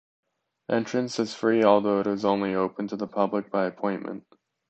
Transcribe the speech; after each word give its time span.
Entrance 0.67 1.19
is 1.19 1.35
free, 1.35 1.63
although 1.63 1.99
it 1.99 2.07
is 2.07 2.25
only 2.25 2.55
open 2.55 2.87
to 2.87 2.95
the 2.95 3.05
public 3.05 3.51
by 3.51 3.65
appointment. 3.67 4.25